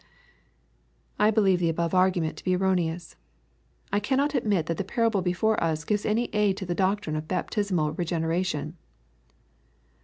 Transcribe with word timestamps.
I 1.19 1.29
believe 1.29 1.59
the 1.59 1.69
above 1.69 1.93
argument 1.93 2.35
to 2.37 2.43
be 2.43 2.55
erroneous. 2.55 3.17
I 3.93 3.99
cannot 3.99 4.33
admit 4.33 4.65
that 4.65 4.77
the 4.77 4.83
parable 4.83 5.21
before 5.21 5.63
us 5.63 5.83
gives 5.83 6.07
any 6.07 6.23
aid 6.33 6.57
to 6.57 6.65
the 6.65 6.73
doctrine 6.73 7.15
of 7.15 7.27
baptis 7.27 7.71
mal 7.71 7.91
regeneration. 7.91 8.77